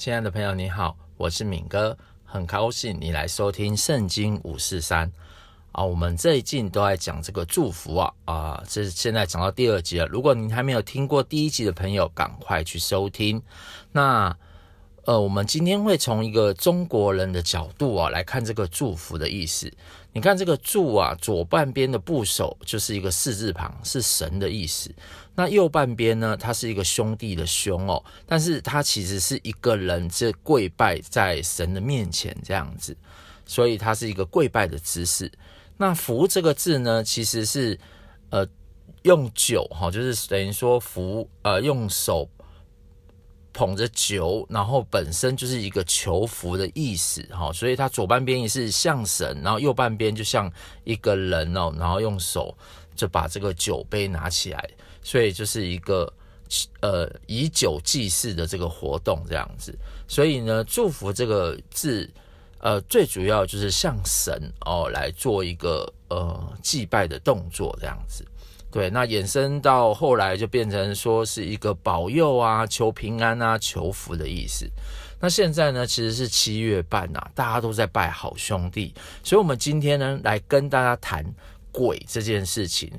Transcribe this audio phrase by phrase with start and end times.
[0.00, 1.94] 亲爱的朋友，你好，我是敏哥，
[2.24, 5.06] 很高兴你来收听《圣经五四三》
[5.72, 5.84] 啊。
[5.84, 10.06] 我们最近都在讲这个祝福啊啊，这是现在讲到第二集了。
[10.06, 13.42] 如果您还没有听过第一集的朋友，赶快去收听。
[13.92, 14.34] 那
[15.04, 19.72] 呃，我们今天会从一个中国人的角度啊来看这个祝福的意思。
[20.12, 24.92] 你看这个祝啊，左半边的部首就是一个四字旁，是神的意思。
[25.34, 32.94] 那右半边呢，它是一个兄弟的兄哦，但是它其实是一个人是跪拜在神的面前这样子，
[33.46, 35.30] 所以它是一个跪拜的姿势。
[35.78, 37.78] 那福这个字呢，其实是
[38.28, 38.46] 呃
[39.02, 42.28] 用酒哈，就是等于说福呃用手。
[43.52, 50.50] 捧着酒，然后本身就是一个求福的意思，哈，所以它左半边也是像神，然后右半边就像
[50.84, 52.56] 一个人哦，然后用手
[52.94, 54.70] 就把这个酒杯拿起来，
[55.02, 56.12] 所以就是一个
[56.80, 59.76] 呃以酒祭祀的这个活动这样子。
[60.06, 62.08] 所以呢，祝福这个字，
[62.58, 68.24] 呃，最主要就是向神哦来做一个呃祭拜的动作这样子。
[68.70, 74.70] 对，那衍生到后来就变成说是一个保佑啊、求平安啊、求福的意思。
[75.18, 81.24] 那现在呢，其实是七月半啊，大家都在拜好兄弟，所以我们今天呢来跟大家谈
[81.72, 82.90] 鬼这件事情。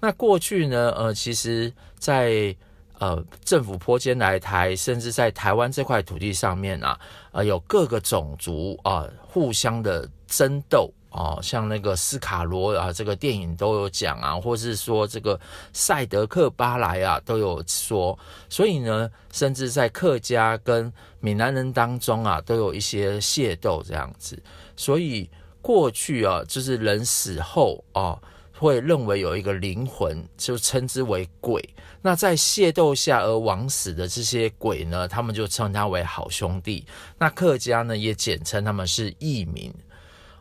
[0.00, 2.54] 那过去呢，呃，其实在
[2.98, 6.98] 呃政府坡间来台，甚至在台湾这块土地上面啊，
[7.32, 10.92] 呃，有各个种族啊、互相的争斗。
[11.10, 15.38] 哦，像那个斯卡罗啊，这个电影都有讲啊，或是说这个
[15.72, 18.16] 赛德克巴莱啊都有说，
[18.48, 24.40] 所以呢，甚至在客家跟闽南人当中啊，都有一些械斗这样子。
[24.76, 25.28] 所以
[25.60, 28.16] 过去啊，就是人死后啊，
[28.56, 31.62] 会认为有一个灵魂，就称之为鬼。
[32.02, 36.86] 那在械斗下而枉死的这些鬼呢，他们就称他为好兄弟。
[37.18, 39.74] 那客家呢，也简称他们是义民。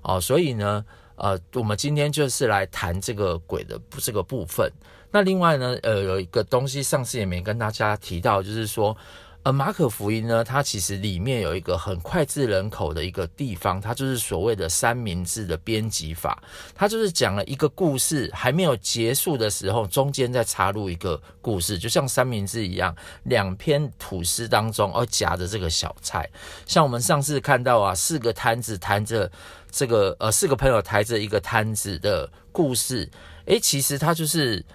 [0.01, 4.71] 哦，所以呢，呃，我们今天就是来谈这个鬼的这个部分。
[5.11, 8.95] 那另外呢，呃，有一个东西上次也没跟大家提到，就是说。
[9.43, 16.43] 呃马可福音呢，它其实里面有一个很脍炙人口的一个地方，它就是所谓的三明治的编辑法。
[16.75, 22.93] 它就是讲了一个故事还没有结束的时候，中间再插入一个故事，就像三明治一样，
[23.23, 26.29] 两片吐司当中而夹着这个小菜。
[26.65, 29.31] 像我们上次看到啊，四个摊子摊着
[29.71, 33.09] 这个呃，四个朋友抬着一个摊子的故事，
[33.45, 34.65] 诶，其实它就是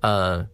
[0.00, 0.46] 呃。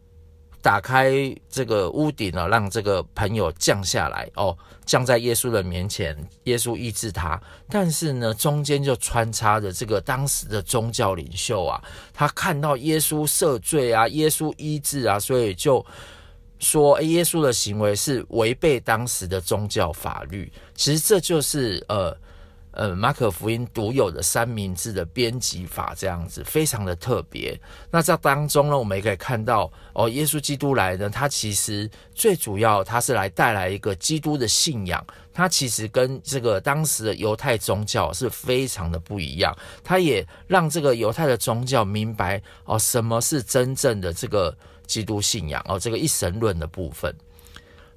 [0.62, 1.12] 打开
[1.48, 7.40] 这个屋顶了，让这个朋友降下来哦，降在耶稣的面前，耶稣医治他。
[7.68, 11.80] 但是呢，中间就穿插着这个当时的宗教领袖啊，
[12.12, 15.86] 他看到耶稣赦罪啊，耶稣医治啊，所以就
[16.58, 20.52] 说，耶稣的行为是违背当时的宗教法律。
[20.74, 22.16] 其实这就是呃。
[22.76, 27.58] 呃，马可福音独有的三明治的编辑法，这样子非常的特别。
[27.90, 35.02] 那在当中呢，我们也可以看到哦，耶稣基督来呢，他其实最主要他是来带来一个基督的信仰。
[35.32, 39.56] 他其实跟这个当时的犹太宗教是非常的不一样。
[39.82, 44.54] 他也让这个犹太的宗教明白哦，什么是真正的这个
[44.86, 47.14] 基督信仰哦，这个一神论的部分。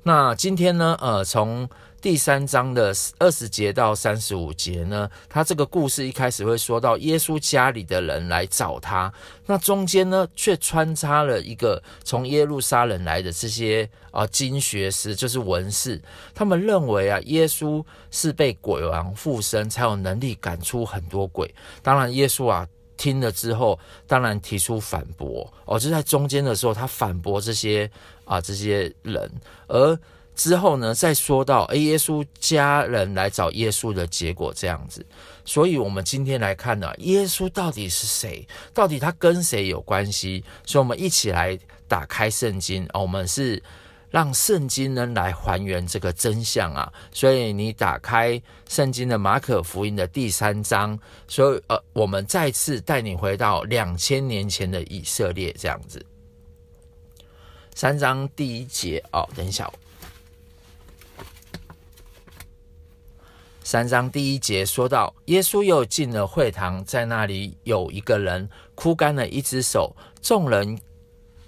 [0.01, 1.69] 那今天呢，呃，从
[2.01, 9.11] 第三章的二十节到三十五节呢，他这个故事一开始会说到耶稣家里的人来找他，
[9.45, 16.01] 那中间呢却穿插了一个从耶路撒冷来的这些啊经学师，就是文士，
[16.33, 21.53] 他们认为啊耶稣是被鬼王附身才有能力赶出很多鬼。
[21.83, 22.65] 当然耶稣啊
[22.95, 23.77] 听了之后，
[24.07, 27.91] 当然提出反驳哦，就在中间的时候他反驳这些
[28.23, 29.29] 啊这些人，
[29.67, 29.99] 而。
[30.39, 35.05] 之后呢，再说到诶，耶稣家人来找耶稣的结果这样子，
[35.43, 38.47] 所以我们今天来看呢，耶稣到底是谁？
[38.73, 40.41] 到底他跟谁有关系？
[40.65, 43.61] 所以，我们一起来打开圣经，我们是
[44.09, 46.89] 让圣经呢来还原这个真相啊。
[47.11, 50.97] 所以，你打开圣经的马可福音的第三章，
[51.27, 56.01] 所以呃，我们再次带你回到两千年前的以色列这样子。
[57.75, 59.69] 三章第一节哦，等一下。
[63.71, 70.79] 三章第一节说到，耶稣又进了会堂，在那里有一个人枯干了一只手，众人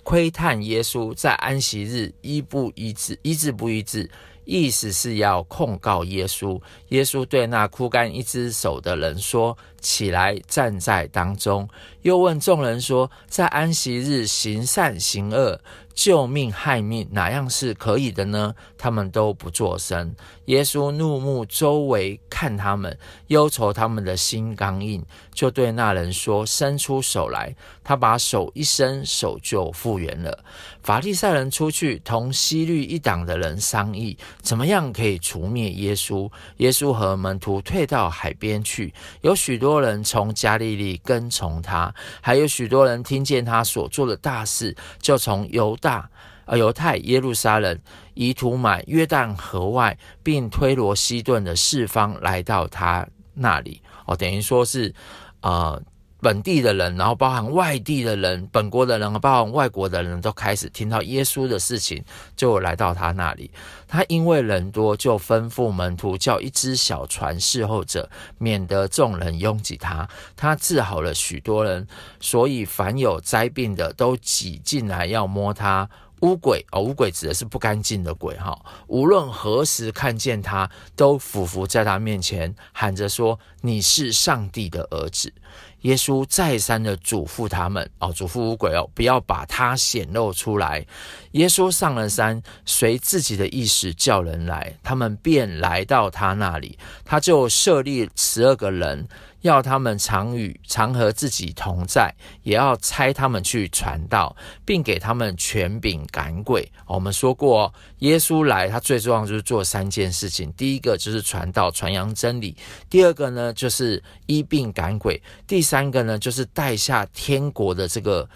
[0.04, 4.08] 窥探耶稣在安息日一不一致，一致不一致，
[4.46, 6.62] 意思是要控告耶稣。
[6.90, 11.68] 耶稣对那枯干一只手的人说：“起来，站在当中。”
[12.04, 15.62] 又问众人说：“在安息日行善行恶，
[15.94, 18.56] 救命害命，哪样是可以的呢？
[18.76, 20.16] 他们都不作声。
[20.46, 22.98] 耶稣怒目周围看他们，
[23.28, 30.44] 忧愁他们的心刚硬，就对那人说：“伸出手来。”他把手一伸，手就复原了。
[30.82, 36.28] 法利赛人出去同西律一党的人商议，怎么样可以除灭耶稣。
[36.58, 38.92] 耶稣和门徒退到海边去，
[39.22, 46.10] 有许多多人从加利利跟从他，还有许多人听见他所做的大事，就从犹大、
[46.44, 47.80] 呃犹太、耶路撒冷、
[48.14, 53.82] 以土买、约旦河外，并推罗西顿的四方来到他那里。
[54.06, 54.94] 哦，等于说是，
[55.40, 55.82] 呃。
[56.22, 62.04] 本地的人，然后包含外地的人，本国的人，包含外国的人都开始听到耶稣的事情，
[62.36, 63.50] 就来到他那里。
[63.88, 68.08] 他因为人多，就吩咐门徒叫一只小船侍候着，
[68.38, 70.08] 免得众人拥挤他。
[70.36, 71.88] 他治好了许多人，
[72.20, 75.90] 所以凡有灾病的都挤进来要摸他。
[76.22, 78.56] 污鬼哦，污鬼指的是不干净的鬼哈。
[78.86, 85.34] 无论何时看见他，都俯伏在他面前，喊着说：“你是上帝的儿子。”
[85.82, 90.86] 耶稣再三的嘱咐他们哦，嘱咐乌鬼哦，不要把他显露出来。
[91.32, 99.08] 耶稣上了山，随自己的意识叫人来，他们便来到他那里，他就设立十二个人。
[99.42, 104.36] 要他们常与常和自己同在，也要差他们去传道，
[104.66, 106.72] 并给他们权柄赶鬼。
[106.86, 112.56] 我们说过，耶稣来，他最重要就是做三件事情：第一个就是传道、传扬真理；
[112.90, 118.30] 第二个呢，就是医病赶鬼；第三个呢，就是带下天国的这个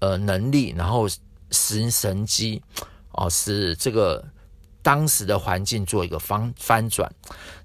[0.00, 1.08] 呃能力，然后
[1.50, 2.60] 使神迹
[3.12, 4.24] 哦，使这个
[4.82, 7.08] 当时的环境做一个翻翻转。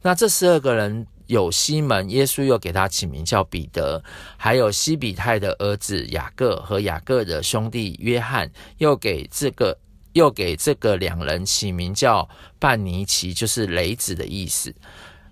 [0.04, 1.08] 那这十二个人。
[1.28, 4.02] 有西门，耶稣又给他起名叫彼得；
[4.38, 9.78] 还有西比泰的儿子雅各和雅各的兄弟约翰，又给这个
[10.14, 12.28] 又给这个两人起名叫
[12.60, 14.74] 半尼奇，就是雷子的意思。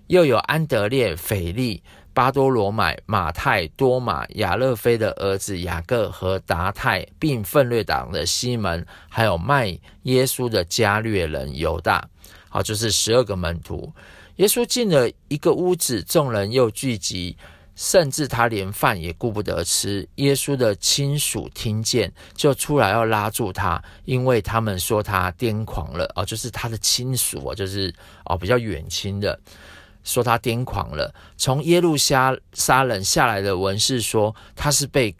[0.08, 1.82] 又有安德烈、腓利、
[2.12, 12.06] 巴多罗买、马太、多马、亚勒菲的儿子雅各和达太，并奋略党的西门，还有卖耶稣的加略人犹大。
[12.54, 13.92] 好，就是十二个门徒。
[14.36, 17.36] 耶稣进了一个屋子，众人又聚集，
[17.74, 20.08] 甚至他连饭也顾不得吃。
[20.16, 26.08] 耶稣的亲属听见，就出来要拉住他，因为他们说他癫狂了。
[26.14, 27.92] 哦，就是他的亲属哦，就是
[28.26, 29.36] 哦比较远亲的，
[30.04, 31.12] 说他癫狂了。
[31.36, 35.12] 从耶路撒冷下来的文士说，他是被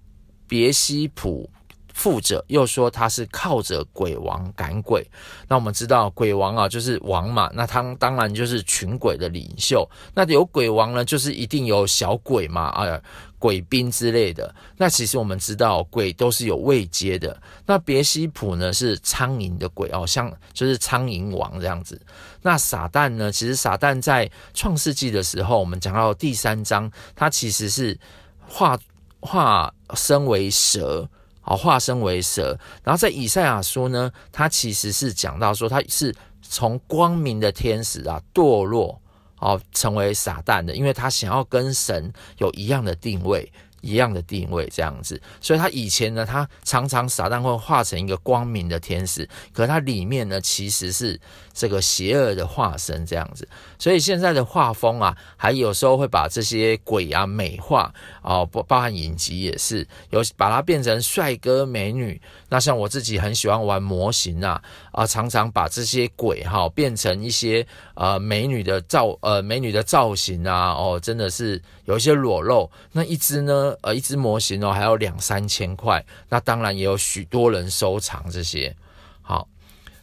[0.47, 1.51] 别西卜
[1.95, 5.09] 附者，又说他是靠着鬼王赶鬼。
[5.49, 9.89] 那我们知道鬼王啊，就是王嘛，那他当然就是群鬼的领袖。
[10.13, 13.01] 那有鬼王呢，就是一定有小鬼嘛，啊，
[13.39, 14.53] 鬼兵之类的。
[14.77, 17.41] 那其实我们知道鬼都是有位阶的。
[17.65, 22.01] 那别西卜呢是苍蝇的鬼哦，像就是苍蝇王这样子。
[22.43, 27.97] 那撒旦呢，其实撒旦在创世纪的时候，我们讲到第三章，他其实是
[28.45, 28.77] 化
[29.21, 31.09] 化身为蛇。
[31.45, 38.99] 好，化身为蛇，然后在以赛亚书呢，他其实是讲到说，他是从光明的天使啊堕落，
[39.39, 43.53] 哦，成为撒旦的，因为他想要跟神有一样的定位。
[43.85, 51.21] 一样的定位这样子，所以他以前呢，他常常撒旦会化成一个光明的天使，可他里面呢其实是
[51.53, 53.47] 这个邪恶的化身这样子。
[53.79, 62.21] 所以现在的画风啊，还有时候会把这些鬼啊美化哦，包包含影集也是有把它变成帅哥美女。
[62.49, 64.63] 那像我自己很喜欢玩模型啊，
[64.93, 72.71] 啊常常把这些鬼哈、变成一些呃美女的造呃美女的造型啊，哦真的是有一些裸露。
[72.93, 73.77] 那一只呢？
[73.83, 78.75] 呃，一只模型哦，还有两三千块，那当然也有许多人收藏这些。
[79.23, 79.49] 好，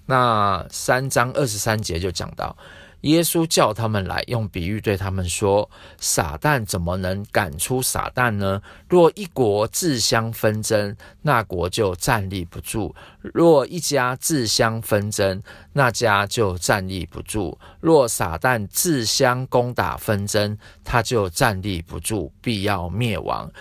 [0.05, 2.55] 那三章二十三节就讲到。
[3.01, 5.67] 耶稣叫他们来，用比喻对他们说
[5.99, 8.61] ：“撒旦怎么能赶出撒旦呢？
[8.87, 15.41] 若一国自相纷争，那国就站立不住；若一家自相纷争，
[15.73, 17.57] 那家就站立不住。
[17.79, 23.51] 若撒旦自相攻打纷争，他就站立不住，必要灭亡。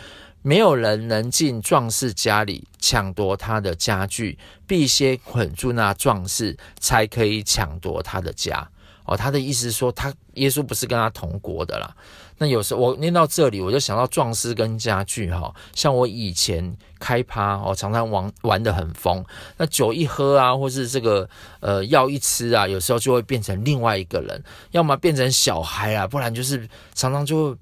[0.42, 8.68] 没有人能进壮士家里抢夺他的家具，必先捆住那壮士，才可以抢夺他的家。”
[9.10, 11.92] 哦，他的意思是说，他耶稣不是跟他同国的啦。
[12.38, 19.22] 那有时候我念到这里，我就想到壮士跟家具哈，像我以前开趴哦，常常玩玩的很疯，
[19.56, 24.40] 那酒一喝啊，或是这个呃药一吃啊，有时候就会变成另外一个人，
[24.70, 27.54] 要么变成小孩啊，不然就是常常就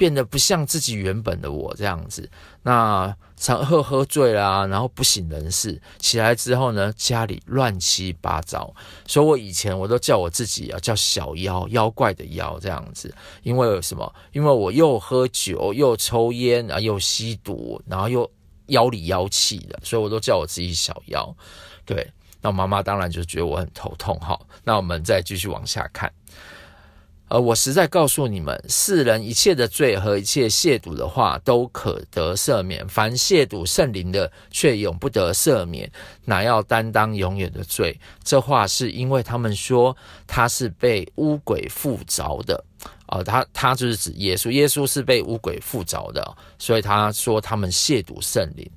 [0.00, 2.26] 变得不像自己原本的我这样子。
[2.62, 8.74] 那常喝喝醉啦，然后不省人事，起来之后呢，家里乱七八糟。
[9.06, 13.14] 所以我以前我都叫我自己啊，叫小妖，妖怪的妖这样子。
[13.42, 14.10] 因为什么？
[14.32, 18.30] 因为我又喝酒，又抽烟啊，又吸毒，然后又
[18.68, 21.36] 妖里妖气的，所以我都叫我自己小妖。
[21.84, 24.40] 对，那妈妈当然就觉得我很头痛哈。
[24.64, 26.10] 那我们再继续往下看。
[27.30, 35.88] 而我实在告诉你们，世人一切的罪和一切亵渎的话都可得赦免；凡亵渎圣灵的，却永不得赦免，
[36.24, 37.96] 乃要担当永远的罪。
[38.24, 39.96] 这话是因为他们说
[40.26, 42.62] 他是被污鬼附着的
[43.06, 48.68] 啊、他他就是指耶稣，耶稣是被污鬼附着的，所以他说他们亵渎圣灵。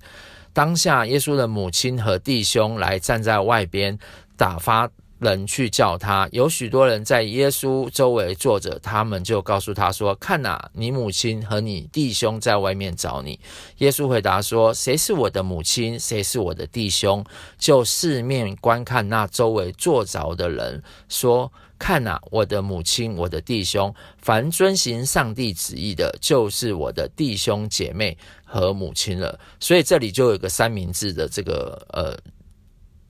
[0.53, 3.97] 当下，耶稣的母亲和弟兄来站在外边
[4.37, 4.87] 打发。
[5.23, 13.39] 人去叫他，有许多人在耶稣周围坐着，他们就告诉他说：“看哪，你母亲和你弟兄在外面找你。”
[13.79, 15.99] 耶稣回答说：“谁是我的母亲？
[15.99, 17.25] 谁是我的弟兄？”
[17.57, 32.17] 就四面观看那周围坐着的人，说：“看哪，我的母亲，我的弟兄，凡遵行上帝旨意的，就是我的弟兄姐妹和母亲了。”所以这里就有个三明治的这个呃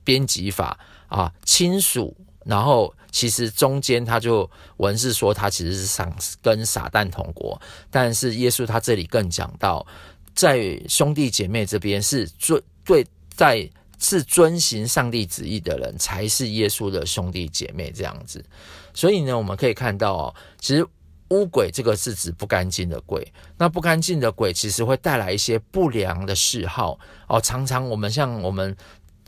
[0.04, 0.80] 编辑法。
[1.14, 9.86] 啊，亲属，然后其实中间他就文字说他其实是想跟撒旦同国，但是耶稣他这里更讲到，
[10.34, 13.06] 在兄弟姐妹这边是尊对
[13.36, 18.44] 在是遵行上帝旨意的人才是耶稣的兄弟姐妹这样子，
[18.92, 20.84] 所以呢，我们可以看到哦，其实
[21.30, 28.76] 污鬼这个是指不干净的鬼，那不干净的鬼其实会带来一些不良的嗜好哦，常常我们像我们。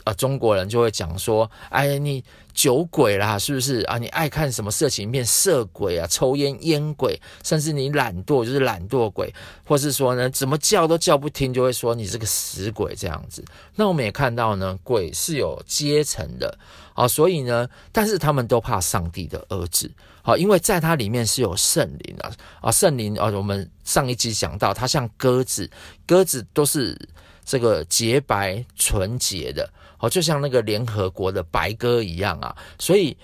[0.06, 2.22] 啊，中国人就会讲说，哎呀，你
[2.54, 3.98] 酒鬼啦，是不是啊？
[3.98, 9.34] 你爱看什么色情片，色鬼啊，抽烟烟鬼，甚至你懒惰就是懒惰鬼，
[9.64, 13.44] 或是说呢，怎么叫都叫不听，就会说你是个死鬼这样子。
[13.74, 16.56] 那我们也看到呢，鬼是有阶层的
[16.94, 19.90] 啊，所以呢，但是他们都怕上帝的儿子
[20.22, 25.68] 啊，因为在它里面是有圣灵啊啊，圣灵啊，我们上一集讲到，它像鸽子，
[26.06, 26.96] 鸽子都是
[27.44, 29.68] 这个洁白纯洁的。
[29.98, 33.16] 哦，就像那个联合国的白鸽一样啊，所以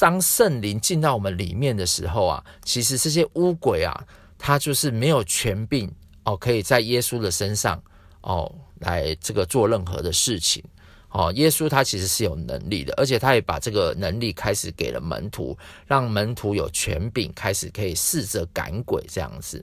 [0.00, 4.06] 当圣灵进到我们里面的时候啊，其实这些污鬼啊，
[4.38, 5.92] 他就是没有权柄
[6.24, 7.80] 哦，可以在耶稣的身上
[8.22, 10.64] 哦来这个做任何的事情
[11.10, 11.32] 哦。
[11.36, 19.62] 耶稣他其实是有能力的，而且他也把这个能力开始给了门徒，让门徒有权柄开始可以试着赶鬼这样子。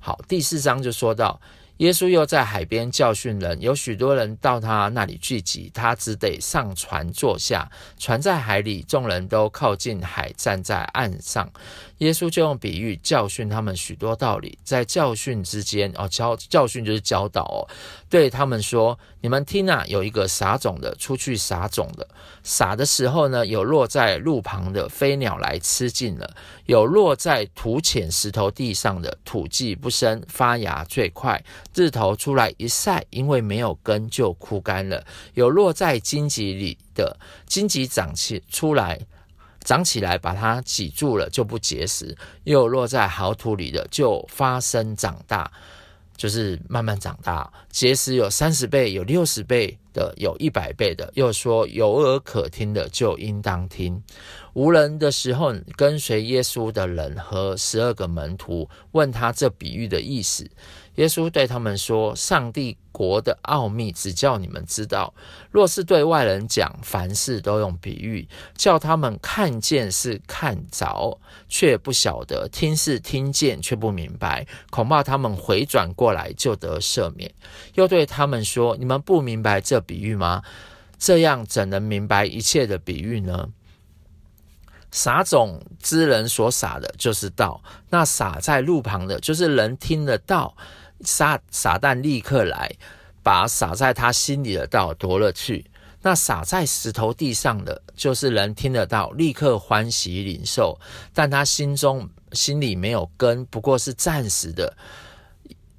[0.00, 1.40] 好，第四章就说到。
[1.78, 7.68] 耶稣又在海边教训人，有许多人到他那里聚集，他只得上船坐下。
[7.98, 11.50] 船在海里，众人都靠近海，站在岸上。
[11.98, 17.66] 耶稣就用比喻教训他们许多道理，在教训之间哦，教教训就是教导哦，
[18.08, 22.06] 对他们说：“你们听啊，有一个撒种的出去撒种的，
[22.42, 26.28] 撒的时候呢，有落在路旁的，飞鸟来吃尽了；
[26.66, 31.42] 有落在土浅石头地上的，土既不深，发芽最快，
[31.74, 35.02] 日头出来一晒，因为没有根就枯干了；
[35.34, 39.00] 有落在荆棘里的，荆棘长起出来。”
[39.64, 45.50] 长起来，把它挤住了，就不结实；又落在好土里的，就发生长大，
[46.18, 47.50] 就是慢慢长大。
[47.70, 51.10] 结实有三十倍，有六十倍的，有一百倍的。
[51.14, 54.02] 又说有耳可听的，就应当听。
[54.52, 60.48] 无人的时候，跟随耶稣的人和十二个门徒问他这比喻的意思。
[60.96, 65.12] 耶稣对他们说：“上帝国的奥秘只叫你们知道，
[65.50, 74.46] 若是对外人讲，凡事都用比喻，叫他们看见是看着，却不晓得；听是听见，却不明白。
[74.70, 77.28] 恐怕他们回转过来就得赦免。”
[77.74, 80.42] 又对他们说：“你们不明白这比喻吗？
[80.98, 83.48] 这样怎能明白一切的比喻呢？
[84.90, 90.56] 撒种之人所撒的就是道，那撒在路旁的，就是人听得到。”
[91.04, 92.70] 撒撒旦立刻来，
[93.22, 95.66] 把撒在他心里的道夺了去。
[96.00, 100.78] 那撒在石头地上的，就是人听得到，立刻欢喜领受，
[101.12, 104.74] 但他心中心里没有根，不过是暂时的。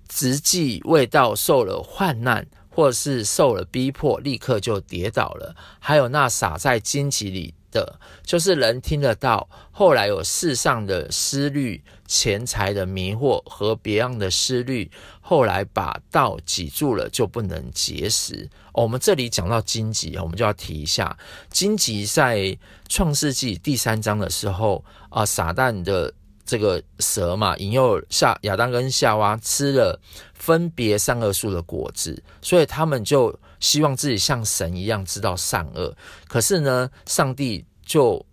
[0.08, 2.46] 直至未到受了患难，
[2.76, 5.56] 或是受了逼迫，立刻就跌倒了。
[5.80, 11.82] 还有那撒在荆棘里的，就是人听得到，后来有世上的思虑。
[12.08, 14.92] 钱财的迷惑和别样的思虑，
[15.22, 18.48] 后来把道挤住了，就不能结实。
[18.74, 21.18] 我们这里讲到荆棘，我们就要提一下，
[21.50, 22.56] 荆棘在
[22.88, 26.14] 创世纪第三章的时候啊，撒旦的
[26.46, 30.00] 这个蛇嘛，引诱夏亚当跟夏娃吃了
[30.34, 35.96] 分别善恶树的果子，所以他们就希望自己像神一样知道善恶。
[36.28, 38.24] 可是呢，上帝就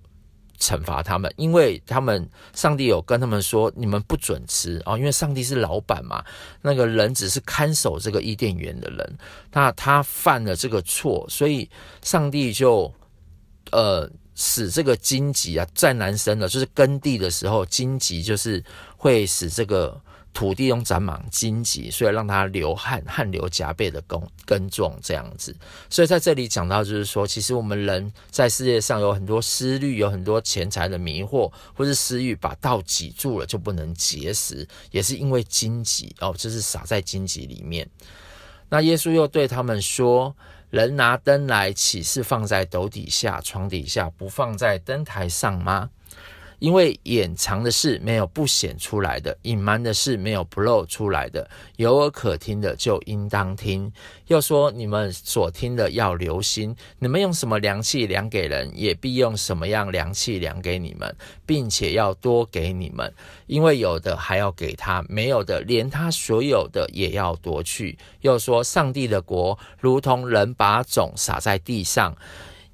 [0.59, 6.23] 惩罚他们，因为他们上帝有跟他们说，你们不准吃哦，因为上帝是老板嘛，
[6.61, 9.19] 那个人只是看守这个伊甸园的人，
[9.53, 11.71] 那他犯了这个错，所以
[12.03, 12.93] 上帝就
[13.71, 14.11] 呃。
[14.35, 18.63] 使这个荆棘啊，在男生的，就是耕地的时候，荆棘就是
[18.97, 20.01] 会使这个
[20.33, 25.55] 土地中长满荆棘，所以让他流汗，汗流浃背的耕耕种这样子。
[25.91, 37.87] 所以在这里讲到，就是说，其实我们人在世界上有很多思虑，有很多钱财的迷惑，或是私欲把道挤住了，就不能结实，也是因为荆棘哦，就是撒在荆棘里面。
[38.71, 40.35] 那耶稣又对他们说。
[40.73, 45.91] 人拿灯来，岂是放在斗底下、床底下，不放在灯台上吗？
[46.63, 51.51] 因为掩藏的事没有不显出来的，隐瞒的事没有不露出来的。
[51.75, 53.93] 有耳可听的就应当听。
[54.29, 61.13] 又说：你们所听的要留心，你们用什么良器量给人，也必用什么样良器量给你们，
[61.45, 63.13] 并且要多给你们。
[63.49, 67.99] 因为有的还要给他，没有的连他所有的也要夺去。
[68.21, 72.17] 又说：上帝的国如同人把种撒在地上。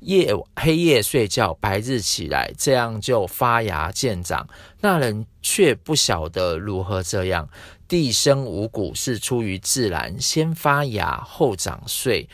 [0.00, 4.48] 夜黑夜睡觉，白日起来，这样就发芽见长。
[4.80, 7.48] 那人却不晓得如何这样。
[7.88, 12.28] 地生五谷是出于自然，先发芽，后长穗，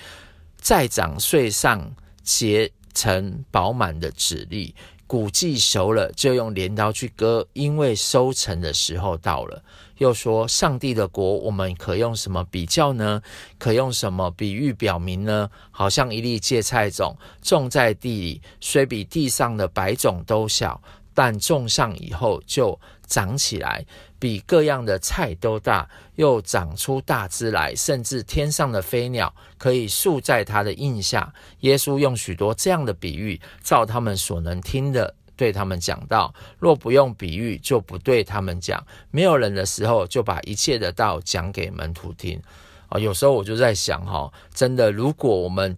[0.56, 4.74] 再长穗上结成饱满的籽粒。
[5.06, 9.62] 谷既熟了，就用镰刀去割，因为收成的时候到了。
[9.98, 13.22] 又说：上帝的国，我们可用什么比较呢？
[13.58, 15.48] 可用什么比喻表明呢？
[15.70, 20.80] 好像一粒芥菜种种在地里，虽比地上的百种都小，
[21.14, 23.84] 但种上以后就长起来，
[24.18, 31.32] 比各样的菜都大，又长出大枝来，甚至天上的飞鸟可以宿在它的荫下。
[31.60, 35.14] 耶稣用许多这样的比喻，照他们所能听的。
[35.36, 38.84] 对他们讲道，若不用比喻，就不对他们讲。
[39.10, 42.40] 没有人的时候，就把一切的道讲给门徒听。
[42.88, 45.76] 啊，有时候我就在想，哈，真的，如果我们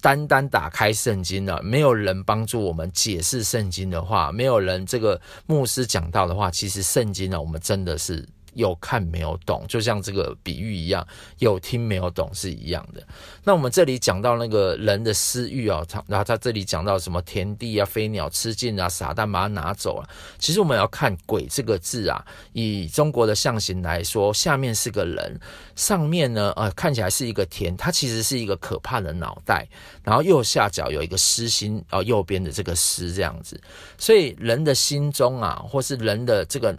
[0.00, 8.26] 单单打开圣经了，没有人帮助我们解释圣经的话，没有人这个牧师讲到的话，其实圣经呢，我们真的是。
[8.58, 11.06] 有看没有懂，就像这个比喻一样，
[11.38, 13.00] 有听没有懂是一样的。
[13.44, 20.10] 那我们这里讲到那个人的私欲啊，他然后他这里讲到什么田地啊、飞鸟吃尽啊、撒旦把它拿走了。
[20.38, 25.38] 其实我们要看“鬼”这个字啊，以中国的象形来说，下面是个人，
[25.76, 29.68] 上面呢，呃，看起来是一个田，它其实是一个可怕的脑袋，
[30.02, 33.60] 然后右下角有一个狮心，哦，右边的这个狮这样子。
[33.96, 36.76] 所以人的心中啊，或是人的这个。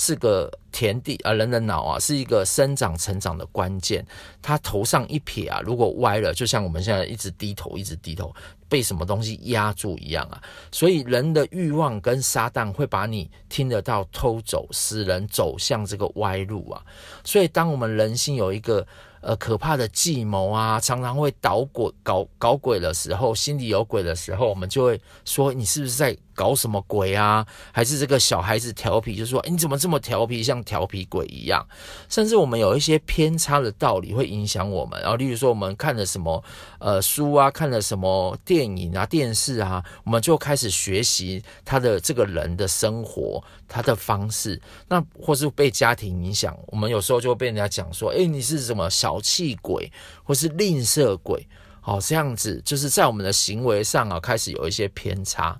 [0.00, 4.02] 是个田地啊，人的脑啊，是一个生长成长的关键。
[4.40, 8.34] 他头上一撇啊，如果歪了，就像我们现在一直低头，一直低头，
[8.66, 10.40] 被什么东西压住一样啊。
[10.72, 16.80] 所以人的欲望跟撒旦会把你听得到偷走，使人走向这个歪路啊。
[17.22, 18.86] 所以当我们人心有一个。
[19.22, 27.46] 呃，可怕的计谋啊，常常会捣鬼、搞搞鬼的时候，心里有鬼的时候，我们就会说，你是不是在搞什么鬼啊？
[27.70, 31.66] 还是这个小孩子调皮，就说，诶，你怎么这么调皮，像调皮鬼一样？
[32.08, 34.98] 甚至我们有一些偏差的道理会影响我们。
[35.02, 36.42] 然后，例如说，我们看了什么
[36.78, 44.58] 呃书啊，看了什么电影啊、电视啊，我们就开始学习他的这个人的生活，他的方式。
[44.88, 48.88] 那或是被家庭影响，我们有时候就会被人家讲说，诶，你是什么。
[48.90, 49.90] 小气鬼，
[50.22, 51.48] 或是吝啬鬼，
[51.82, 55.58] 好，这样子就是在我们的行为上啊，开始有一些偏差。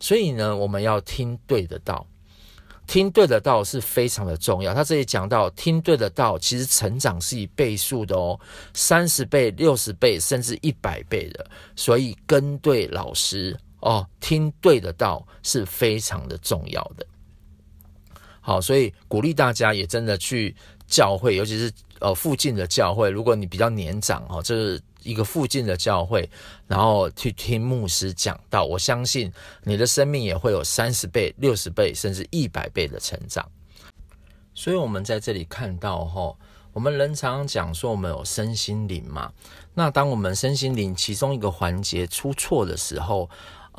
[0.00, 2.04] 所以呢，我们要听对的道，
[2.88, 4.74] 听对的道是非常的重要。
[4.74, 8.38] 他这里讲到，听对的道，其实成长是以倍数的哦，
[8.74, 11.46] 三十倍、六十倍，甚至一百倍的。
[11.76, 17.06] 所以跟对老师哦，听对的道是非常的重要的。
[18.40, 20.54] 好，所以鼓励大家也真的去
[20.88, 21.72] 教会，尤其是。
[22.00, 26.28] 呃，附近的教会，如果你比较年长哦，这是一个附近的教会，
[26.66, 29.32] 然后去听牧师讲道，我相信
[29.64, 33.48] 你的生命也会有三十倍、六十倍，甚至一百倍的成长。
[34.54, 36.36] 所以，我们在这里看到哈，
[36.72, 39.32] 我们人常常讲说我们有身心灵嘛，
[39.74, 43.28] 那当我们身心灵其中一个环节出错的时候。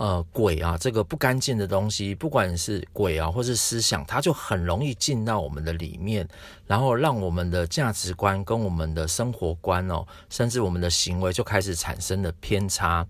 [0.01, 6.27] 呃，鬼啊，这个不干净的东西，不管是鬼啊，或是思想，它就很容易进到我们的里面，
[6.65, 13.05] 然后让我们的价值观跟我们的生活观哦，甚至我们的行为就开始产生了偏差。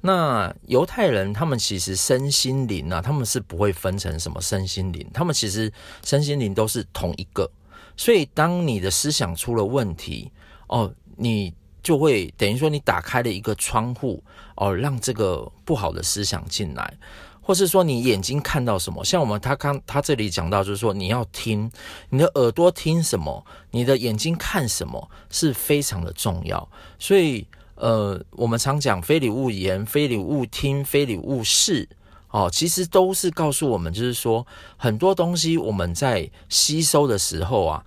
[0.00, 5.72] 那犹太人他们其实身心灵啊，他们是不会分成什么身心灵，他们其实
[6.04, 7.50] 身心灵都是同一个。
[7.96, 10.30] 所以当你的思想出了问题，
[10.68, 14.22] 哦，你就会等于说你打开了一个窗户，
[14.54, 16.94] 哦，让这个不好的思想进来，
[17.40, 21.70] 或是说你眼睛看到什么，像我们他刚他这里讲到，就是说你要听，
[22.08, 26.68] 你的耳朵听什么，你的眼睛看什么，是非常的重要。
[26.98, 27.46] 所以。
[27.76, 31.88] 呃，我们常讲“非礼勿言，非礼勿听，非礼勿视”，
[32.28, 37.82] 哦，其实都是告诉我们，就是说很多东西我们在吸收的时候啊，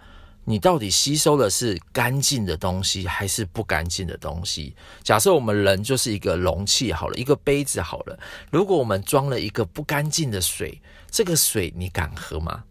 [0.46, 4.76] 你到底吸收的是干净的东西还是不干净的东西？
[5.04, 8.20] 假设我们人就是一个容器好了，一个杯子好了，
[8.52, 12.64] 如果我们装了一个不干净的水，这个水你敢喝吗？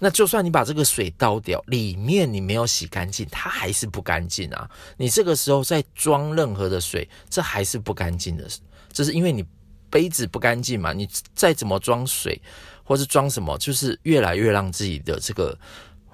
[0.00, 4.70] 那就算你把这个水倒掉，里面你没有洗干净，它还是不干净啊！
[4.96, 8.48] 你这个时候再装任何的水，这还是不干净的，
[8.92, 9.44] 这是因为你
[9.90, 10.92] 杯子不干净嘛。
[10.92, 12.40] 你再怎么装水，
[12.84, 15.58] 或是装什么，就是越来越让自己的这个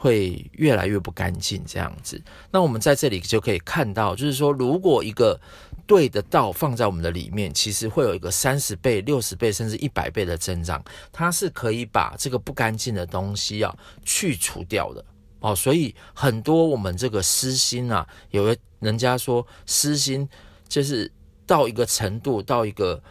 [0.04, 2.22] 会越来越不干净这样子。
[2.50, 5.40] 那我们在这里就可以看到，就是说，如果一个
[5.86, 10.84] 对的道放在我们的里面，其实会有一个三十倍、六十倍甚至一百倍的增长。
[11.10, 15.02] 它是可以把这个不干净的东西啊去除掉的
[15.40, 15.56] 哦。
[15.56, 20.28] 所以很多我们这个私心啊，有的人家说私心
[20.68, 21.10] 就是
[21.46, 23.02] 到一个程度，到一个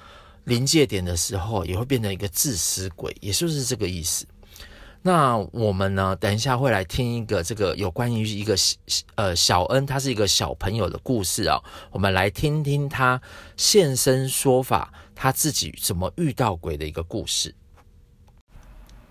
[0.44, 4.28] 临界点的时候，也会变成一个自私鬼，也就是这个意思。
[5.06, 8.56] 那我们呢，等一下会来听一个这个有关于一个
[9.16, 11.60] 呃小恩，他是一个小朋友的故事啊。
[11.92, 13.22] 我们来听听他
[13.58, 17.54] 现身说法，他自己怎么遇到鬼的一个故事。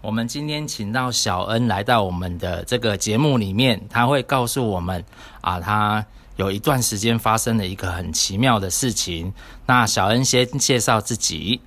[0.00, 5.04] 我们今天请到小恩来到我们的这个节目里面，他会告诉我们
[5.42, 6.02] 啊，他
[6.36, 9.30] 有一段时间发生了一个很奇妙的事情。
[9.66, 11.60] 那小恩先介绍自己。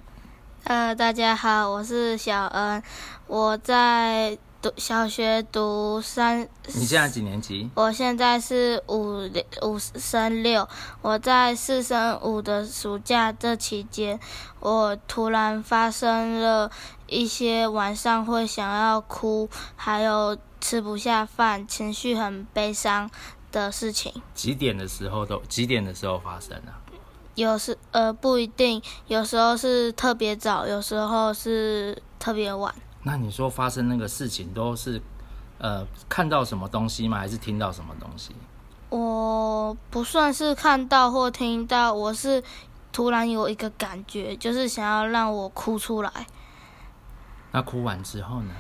[0.66, 2.82] 呃，大家好，我是小恩。
[3.28, 7.70] 我在读小学读三，你现在几年级？
[7.76, 9.30] 我现在是五
[9.62, 10.68] 五升六。
[11.04, 14.20] 我在四升五的暑假这期间，
[14.60, 16.72] 我突然发生了
[17.06, 23.08] 一些晚上会想要哭，还有吃不下饭，情绪很悲伤
[23.52, 24.12] 的事情。
[24.34, 26.74] 几点的时候都几点的时候发生的？
[27.36, 32.74] 有时呃不一定，有时候是特别早，有时候是特别晚。
[33.04, 35.02] 那你说发生那个事情都是，
[35.60, 37.20] 呃，看到什么东西吗？
[37.20, 38.34] 还是听到什么东西？
[38.90, 42.42] 我不算是看到或听到，我是
[42.92, 46.28] 突然有一个感觉，就是想要让我哭出来。
[47.52, 48.54] 那哭完之后呢？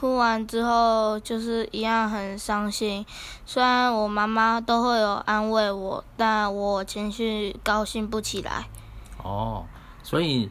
[0.00, 3.04] 哭完之后就是一样很伤心，
[3.44, 8.64] 虽然我妈妈都会有安慰我，但我情绪高兴不起来。
[9.22, 9.66] 哦，
[10.02, 10.50] 所以。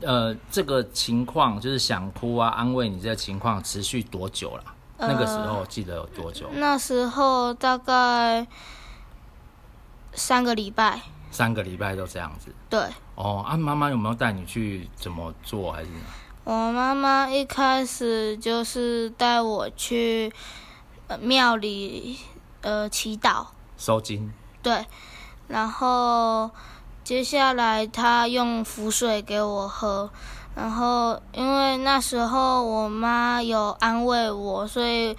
[0.00, 4.64] 呃，这个情况就是想哭啊，安慰你这个情况持续多久了？
[4.98, 6.46] 呃，那个时候记得有多久？
[6.52, 8.46] 那时候大概
[10.12, 11.00] 三个礼拜。
[11.30, 12.52] 三个礼拜都这样子。
[12.68, 12.80] 对。
[13.14, 15.72] 哦，啊，妈妈有没有带你去怎么做？
[15.72, 15.88] 还是？
[16.44, 20.32] 我妈妈一开始就是带我去
[21.20, 22.18] 庙里
[22.60, 23.46] 呃祈祷。
[23.76, 24.32] 收金。
[24.62, 24.86] 对，
[25.48, 26.50] 然后。
[27.04, 30.08] 接下来，她用符水给我喝，
[30.54, 35.14] 然后因为那时候我妈有安慰我，所以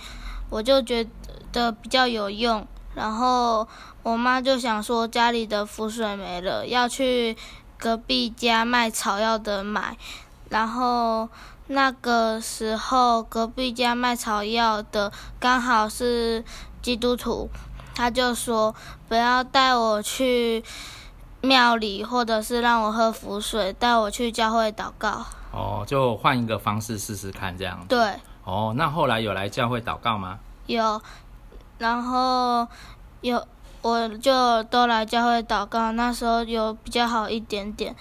[0.49, 1.07] 我就觉
[1.51, 2.67] 得比较有用。
[2.95, 3.67] 然后
[4.01, 7.37] 我妈就想说家里的符水没了，要去
[7.77, 9.95] 隔壁家卖草药的买。
[10.49, 11.27] 然后
[11.67, 16.43] 那个时候隔壁家卖草药的刚好是
[16.81, 17.49] 基督徒，
[17.95, 18.75] 他就说
[19.07, 20.63] 不要带我去。
[21.41, 25.23] 庙里，或者是让我喝符水，带我去教会祷告。
[25.51, 27.85] 哦，就换一个方式试试看，这样子。
[27.87, 28.13] 对。
[28.43, 30.39] 哦，那后来有来教会祷告吗？
[30.65, 30.99] 有，
[31.77, 32.67] 然后
[33.21, 33.45] 有，
[33.83, 35.91] 我就都来教会祷告。
[35.91, 37.95] 那时候有比较好一点点，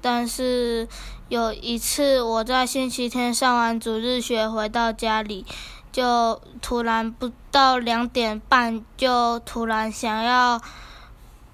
[0.00, 0.88] 但是
[1.28, 5.44] 有一次我在星期天上完主日学回到家里，
[5.92, 10.60] 就突然不到两点半，就突然想要。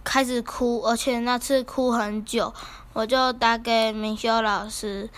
[0.06, 2.52] 开始哭，而且那次哭很久，
[2.92, 5.08] 我就打给明修老师，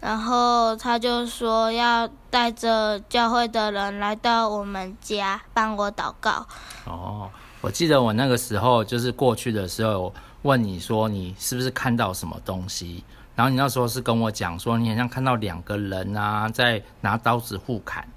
[0.00, 6.44] 然后他就说要带着教会的人来到我们家帮我祷告。
[6.86, 10.12] 哦，我记得我那个时候就是过去的时候
[10.46, 13.04] 问你说你是不是看到什么东西，
[13.34, 18.08] 然后你那时候是跟我讲说你好像看到两个人啊在拿刀子互砍。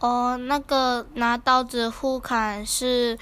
[0.00, 3.18] 哦，那个拿刀子互砍是。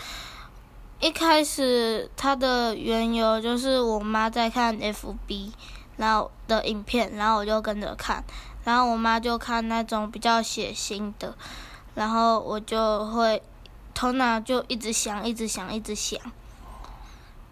[1.03, 5.51] 一开始它的缘由就是我妈在看 FB，
[5.97, 8.23] 然后的影片，然后我就跟着看，
[8.65, 11.35] 然后我妈就看那种比较血腥的，
[11.95, 13.43] 然后我就会
[13.95, 16.21] 头脑就一直想，一直想，一直想，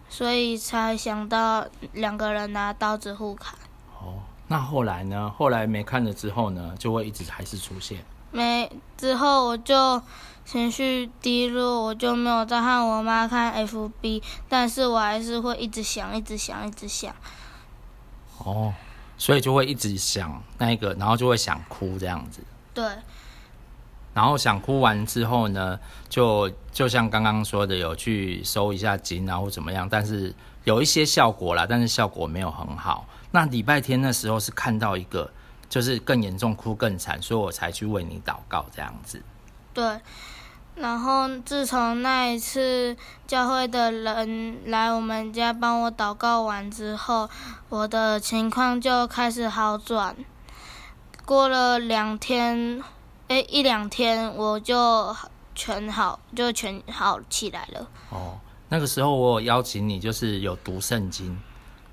[0.09, 3.57] 所以才想到两个人拿刀子互砍。
[4.01, 5.33] 哦，那后来呢？
[5.37, 8.03] 后来没看了之后呢，就会一直还是出现。
[8.31, 10.01] 没之后我就。
[10.45, 17.13] 情绪低落，我就没有再和我妈看 FB，但是我还是会一直想，一直想，一直想。
[18.39, 18.73] 哦，
[19.15, 22.43] 所以就会一直想那个，然后就会想哭这样子。
[22.73, 22.83] 对。
[24.13, 33.05] 然后想哭完之后呢，就就像刚刚说的，有去收一下筋啊或怎么样，但是有一些效果啦，但是效果没有很好。
[33.31, 35.29] 那礼拜天的时候是看到一个，
[35.69, 39.21] 就是更严重，哭更惨，所以我才去为你祷告这样子。
[39.73, 39.99] 对。
[40.75, 42.95] 然后自从那一次
[43.27, 47.29] 教会的人来我们家帮我祷告完之后，
[47.67, 50.15] 我的情况就开始好转。
[51.25, 52.81] 过了两天，
[53.29, 55.15] 诶，一两天我就
[55.55, 57.87] 全好，就全好起来了。
[58.09, 58.37] 哦，
[58.69, 61.39] 那个时候我有邀请你，就是有读圣经，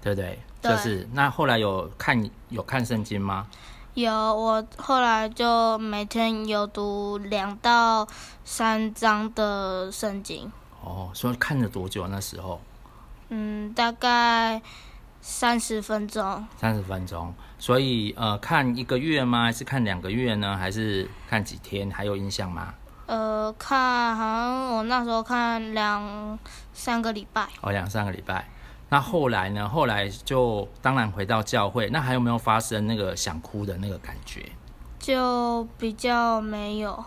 [0.02, 0.38] 对不对？
[0.62, 0.72] 对。
[0.72, 3.46] 就是那后来有看有看圣经吗？
[3.92, 8.08] 有，我后来就每天有读两到
[8.44, 10.50] 三章的圣经。
[10.82, 12.06] 哦，所以看了多久？
[12.08, 12.60] 那时候？
[13.28, 14.62] 嗯，大概
[15.28, 16.46] 三十分钟。
[16.56, 19.42] 三十分钟，所以呃，看一个月吗？
[19.42, 20.56] 还是看两个月呢？
[20.56, 21.90] 还是看几天？
[21.90, 22.72] 还有印象吗？
[23.06, 26.38] 呃，看，好像我那时候看两
[26.72, 27.48] 三个礼拜。
[27.60, 28.48] 哦，两三个礼拜。
[28.88, 29.68] 那后来呢？
[29.68, 31.90] 后来就当然回到教会。
[31.90, 34.48] 那还有没有发生那个想哭的那个感觉？
[35.00, 37.04] 就比较没有，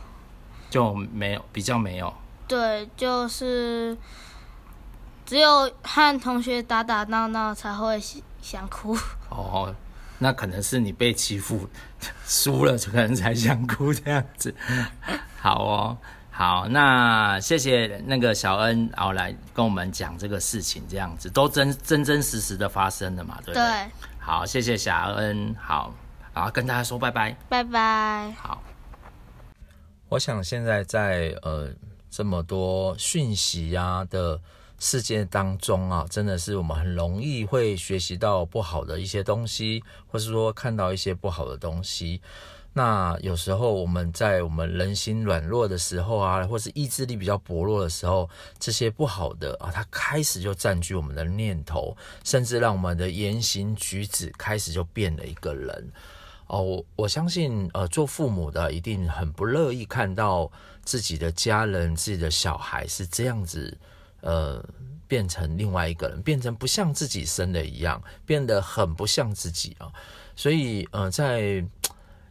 [0.70, 2.14] 就没有比较没有。
[2.50, 3.98] 对，就是
[5.30, 8.02] 只有和同学打打闹闹才会
[8.42, 8.98] 想哭。
[9.30, 9.72] 哦，
[10.18, 11.70] 那可能是你被欺负
[12.26, 14.56] 输了，可能才想哭这样子。
[15.40, 15.98] 好哦。
[16.32, 23.62] 好，那谢谢那个小恩，然后来跟我们讲这个事情，这样子都真真真实实的发生了嘛，对不对？
[23.62, 23.92] 对。
[24.18, 25.94] 好，谢谢小恩，好，
[26.34, 28.32] 然后跟大家说拜拜，拜拜。
[28.42, 28.64] 好。
[30.08, 31.70] 我想现在在呃
[32.10, 34.40] 这么多讯息呀的
[34.80, 42.22] 世界当中啊，真的是我们很容易会学习到不好的一些东西，或是说看到一些不好的东西。
[42.72, 55.92] 那有时候我们在我们人心软弱的时候啊，或是意志力比较薄弱的时候，这些不好的啊，它开始就占据我们的念头，甚至让我们的言行举止开始就变了一个人。
[56.46, 60.50] 哦，我我相信，呃，做父母的一定很不乐意看到
[60.84, 63.78] 自己的家人、自己的小孩是这样子，
[64.22, 64.64] 呃，
[65.08, 69.92] 变成另外一个人，变成不像自己生的一样，变得很不像自己啊。
[70.36, 71.66] 所以，呃，在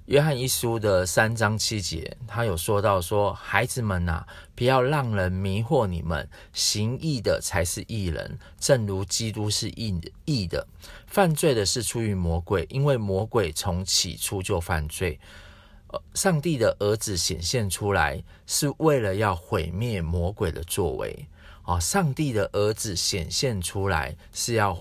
[0.07, 10.67] 约翰一书的三章七节，他有说到说：“孩子们呐、不要让人迷惑你们，行义的才是义人，正如基督是义义的。
[11.07, 15.21] 犯罪的是出于魔鬼，因为魔鬼从起初就犯罪。
[16.15, 21.29] 上帝的儿子显现出来，是为了要毁灭魔鬼的作为。
[21.69, 24.77] 啊，上帝的儿子显现出来是要。”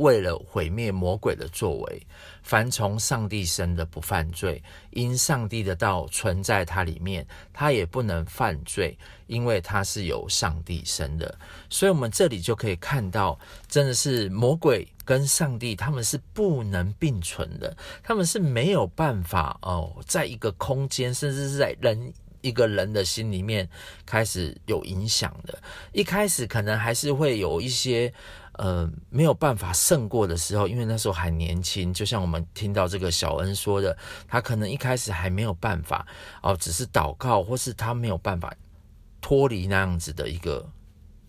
[0.00, 2.06] 为了毁灭魔鬼的作为，
[2.42, 4.62] 凡从上帝生的不犯罪，
[4.92, 11.38] 因上帝的道存在他里面，他也不能犯罪，因为他是由上帝生的。
[11.68, 13.38] 所以，我们这里就可以看到，
[13.68, 23.68] 真的是魔鬼跟上帝他们是不能并存的，他们是没有办法哦，在一个空间，甚至是在人一个人的心里面
[24.04, 25.58] 开始有影响的。
[25.92, 28.12] 一开始可能还是会有一些。
[28.54, 33.96] 呃，没有办法胜过的时候，因为那时候还年轻，就像我们听到这个小恩说的，
[34.28, 36.06] 他可能一开始还没有办法
[36.42, 38.54] 哦，只是祷告，或是他没有办法
[39.18, 40.68] 脱离那样子的一个。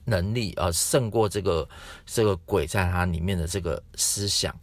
[0.04, 1.70] 能力而，胜过这个
[2.08, 4.54] 这个鬼在他里面的这个思想，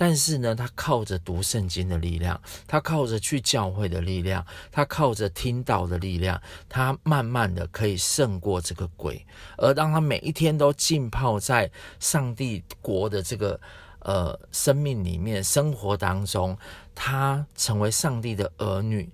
[0.00, 9.26] 但是呢，他靠着读圣经的力量，他靠着去教会的力量，他靠着听道的力量，他慢慢的可以胜过这个鬼。
[9.56, 13.60] 而当他每一天都浸泡在上帝国的这个
[13.98, 16.56] 呃生命里面生活当中，
[16.94, 19.10] 他成为上帝的儿女，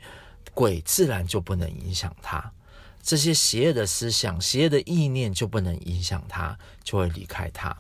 [0.53, 2.53] 鬼自然就不能影响他。
[3.03, 7.75] 这些邪恶的思想、邪恶的意念就不能影响他，就会离开他。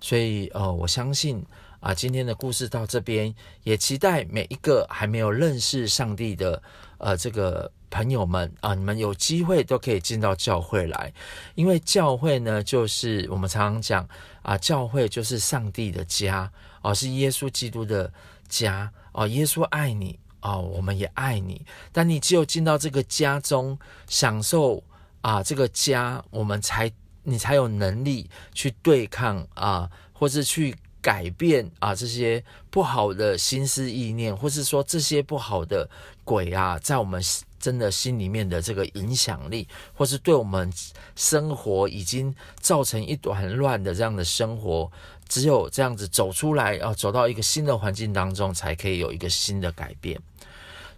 [0.00, 1.44] 所以，呃，我相信
[1.82, 6.62] 啊，今天的故事到这边，也期待每一个还没有认识上帝的，
[6.98, 11.12] 呃，这个朋友们啊，你们有机会都可以进到教会来，
[11.56, 14.08] 因为教会呢，就是我们常常讲
[14.42, 16.48] 啊，教会就是上帝的家
[16.82, 18.12] 哦，是耶稣基督的
[18.48, 24.80] 家哦，耶稣爱你哦，我们也爱你，但你只有进到这个家中，享受
[25.20, 26.92] 啊这个家，我们才
[27.24, 30.76] 你才有能力去对抗啊，或是去。
[31.02, 35.88] 改变啊，这些不好的心思意念，或是说这些不好的
[36.24, 37.20] 鬼啊，在我们
[37.58, 40.72] 真的心里面的这个影响力，或是对我们
[41.16, 44.90] 生活已经造成一团乱的这样的生活，
[45.28, 50.20] 只有这样子走出来啊，走到一个新的环境当中，才可以有一个新的改变。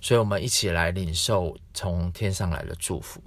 [0.00, 3.22] 所以，我们一起来领受从天上来的祝福。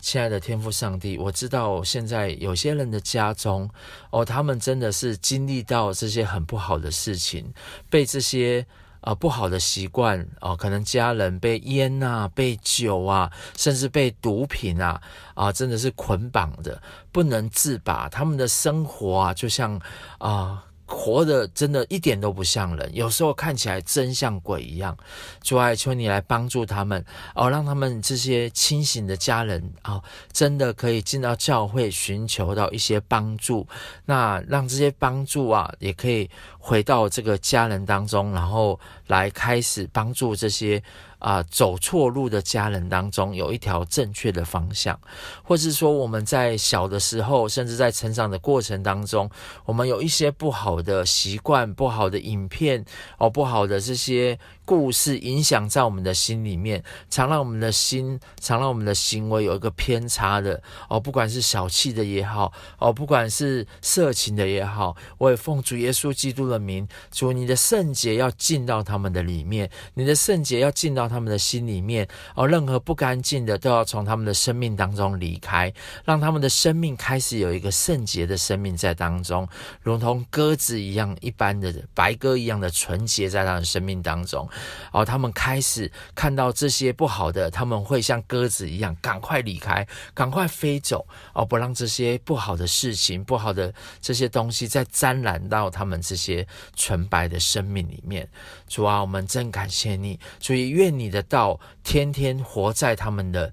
[0.00, 3.68] 亲爱的天父上帝，我知道现在有些人的家中，
[4.10, 7.52] 哦，他们真的是经历到这些很不好的事情，
[7.88, 8.66] 被这些
[9.02, 15.00] 啊、不好的习惯哦，可能家人被烟啊、被酒啊，甚至被毒品啊
[15.34, 16.82] 啊、真的是捆绑的
[17.12, 19.80] 不能自拔，他们的生活啊，就像
[20.18, 20.64] 啊。
[20.92, 24.96] 活得真的一点都不像人，有时候看起来真像鬼一样。
[25.40, 27.02] 主啊，求你来帮助他们
[27.36, 33.64] 哦，让他们这些清醒的家人哦，真的可以进到教会寻求到一些帮助。
[34.04, 40.82] 那让这些帮助啊，也可以回到这个家人当中，然后来开始帮助这些。
[41.20, 44.98] 啊，走错路的家人当中有一条正确的方向，
[45.44, 49.30] 或是说我们在小的时候，甚至在成长的过程当中，
[49.64, 52.84] 我们有一些不好的习惯、不好的影片
[53.18, 54.36] 哦，不好的这些。
[54.70, 72.06] 故事影响在我们的心里面，常让我们的心，常让我们的行为有一个偏差的哦，不管是小气的也好，哦，不管是色情的也好，我也奉主耶稣基督的名，主你的圣洁要进到他们的里面，你的圣洁要进到他们的心里面，
[72.36, 79.48] 哦，任何不干净的都要从他们的生命当中离开，让他们的生命开始有一个圣洁的生命在当中，
[79.82, 84.48] 如同鸽子一样一般的白鸽一样的纯洁在他的生命当中。
[84.92, 98.28] 哦，他们开始看到这些不好的，他们会像鸽子一样，赶快离开，赶快飞走，哦，不让这些不好的事情、不好的这些东西再沾染到他们这些纯白的生命里面。
[98.68, 103.52] 主啊，我们真感谢你，所以愿你的道天天活在他们的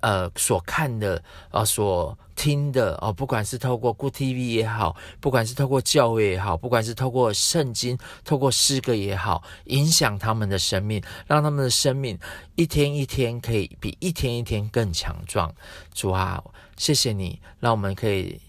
[0.00, 1.16] 呃所看的
[1.50, 2.18] 啊、呃、所。
[2.34, 12.18] 听的哦，不管是透过 Good TV 也好，不管是透过教会也好，不管是透过圣经、透过诗歌也好，影响他们的生命，让他们的生命
[12.54, 15.52] 一天一天可以比一天一天更强壮。
[15.92, 16.42] 主啊，
[16.76, 18.40] 谢谢你，让我们可以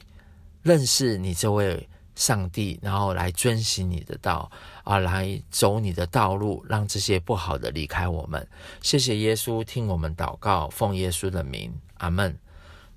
[0.64, 4.50] 认识你这位上帝，然后来遵行你的道
[4.84, 8.48] 啊，来走你的道路，让这些不好的离开我们。
[8.82, 12.36] 谢谢耶稣，听我们祷告，奉耶稣的名，阿门。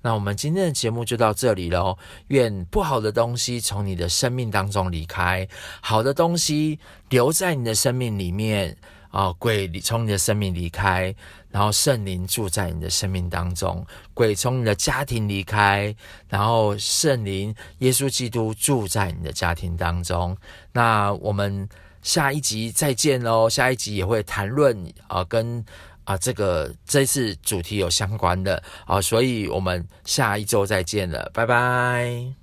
[0.01, 1.97] 那我们今天的节目就到这里喽。
[2.27, 5.47] 愿不好的东西从你的生命当中离开，
[5.81, 8.77] 好的东西留在你的生命里面
[9.11, 9.33] 啊！
[9.33, 11.13] 鬼从你的生命离开，
[11.49, 13.85] 然后圣灵住在你的生命当中。
[14.13, 15.93] 鬼从你的家庭离开，
[16.29, 20.37] 然后圣灵耶稣基督住在你的家庭当中。
[20.71, 21.67] 那我们
[22.01, 23.49] 下一集再见喽！
[23.49, 25.65] 下一集也会谈论啊，跟。
[26.09, 32.38] 啊，这个这次主题有相关的啊，所以我们下一周再见了，拜拜。